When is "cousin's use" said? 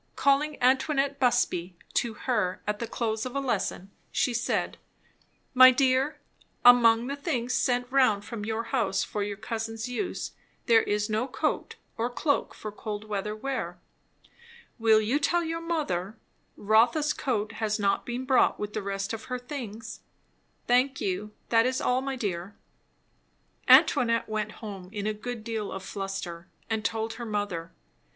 9.37-10.31